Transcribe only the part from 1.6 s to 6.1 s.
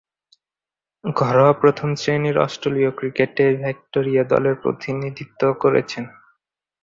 প্রথম-শ্রেণীর অস্ট্রেলীয় ক্রিকেটে ভিক্টোরিয়া দলের প্রতিনিধিত্ব করেছেন।